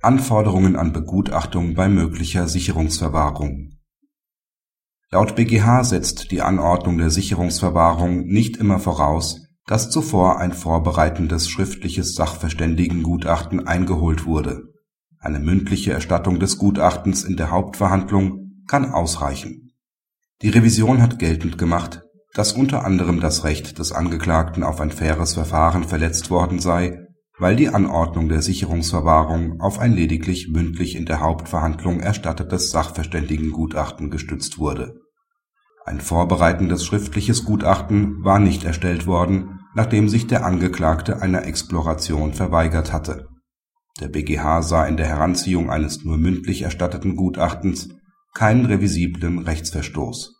[0.00, 3.72] Anforderungen an Begutachtung bei möglicher Sicherungsverwahrung
[5.10, 12.14] Laut BgH setzt die Anordnung der Sicherungsverwahrung nicht immer voraus, dass zuvor ein vorbereitendes schriftliches
[12.14, 14.72] Sachverständigengutachten eingeholt wurde.
[15.18, 19.72] Eine mündliche Erstattung des Gutachtens in der Hauptverhandlung kann ausreichen.
[20.42, 22.02] Die Revision hat geltend gemacht,
[22.34, 27.07] dass unter anderem das Recht des Angeklagten auf ein faires Verfahren verletzt worden sei,
[27.38, 34.58] weil die Anordnung der Sicherungsverwahrung auf ein lediglich mündlich in der Hauptverhandlung erstattetes Sachverständigengutachten gestützt
[34.58, 35.00] wurde.
[35.84, 42.92] Ein vorbereitendes schriftliches Gutachten war nicht erstellt worden, nachdem sich der Angeklagte einer Exploration verweigert
[42.92, 43.28] hatte.
[44.00, 47.88] Der BgH sah in der Heranziehung eines nur mündlich erstatteten Gutachtens
[48.34, 50.34] keinen revisiblen Rechtsverstoß.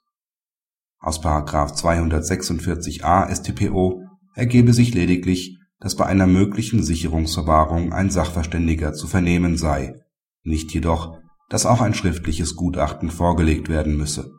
[1.01, 1.23] Aus§
[1.81, 4.03] 246a StPO
[4.35, 9.95] ergebe sich lediglich dass bei einer möglichen Sicherungsverwahrung ein Sachverständiger zu vernehmen sei,
[10.43, 14.33] nicht jedoch, dass auch ein schriftliches Gutachten vorgelegt werden müsse.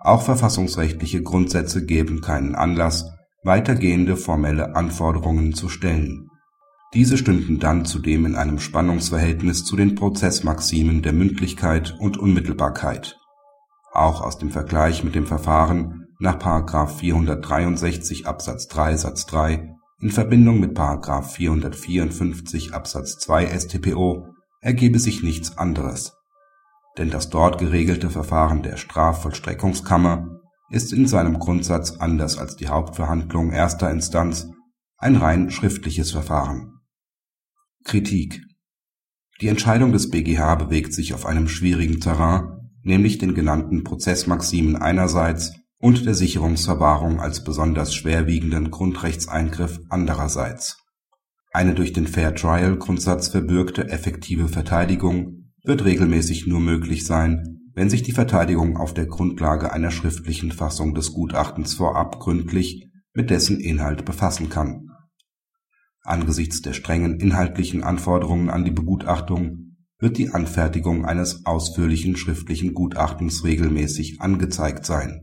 [0.00, 3.10] Auch verfassungsrechtliche Grundsätze geben keinen Anlass,
[3.44, 6.28] weitergehende formelle Anforderungen zu stellen.
[6.94, 13.18] Diese stünden dann zudem in einem Spannungsverhältnis zu den Prozessmaximen der Mündlichkeit und Unmittelbarkeit.
[13.92, 16.38] Auch aus dem Vergleich mit dem Verfahren nach§
[16.86, 20.78] 463 Absatz 3 Satz 3 in Verbindung mit§
[21.22, 24.28] 454 Absatz 2 StPO
[24.60, 26.12] ergebe sich nichts anderes,
[26.98, 30.40] denn das dort geregelte Verfahren der Strafvollstreckungskammer
[30.70, 34.48] ist in seinem Grundsatz anders als die Hauptverhandlung erster Instanz
[34.98, 36.80] ein rein schriftliches Verfahren.
[37.84, 38.42] Kritik
[39.40, 45.54] Die Entscheidung des BgH bewegt sich auf einem schwierigen Terrain, nämlich den genannten Prozessmaximen einerseits
[45.80, 50.76] und der Sicherungsverwahrung als besonders schwerwiegenden Grundrechtseingriff andererseits.
[51.52, 58.12] Eine durch den Fair-Trial-Grundsatz verbürgte effektive Verteidigung wird regelmäßig nur möglich sein, wenn sich die
[58.12, 64.48] Verteidigung auf der Grundlage einer schriftlichen Fassung des Gutachtens vorab gründlich mit dessen Inhalt befassen
[64.50, 64.88] kann.
[66.02, 73.44] Angesichts der strengen inhaltlichen Anforderungen an die Begutachtung wird die Anfertigung eines ausführlichen schriftlichen Gutachtens
[73.44, 75.22] regelmäßig angezeigt sein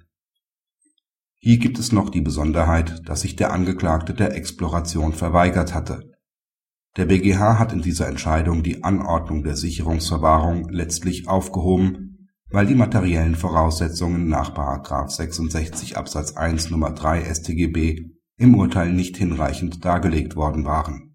[1.46, 6.12] hier gibt es noch die Besonderheit, dass sich der Angeklagte der Exploration verweigert hatte.
[6.98, 13.36] Der BgH hat in dieser Entscheidung die Anordnung der Sicherungsverwahrung letztlich aufgehoben, weil die materiellen
[13.36, 14.56] Voraussetzungen nach§
[15.08, 16.90] 66 Absatz 1 Nr.
[16.96, 21.14] 3 StGB im Urteil nicht hinreichend dargelegt worden waren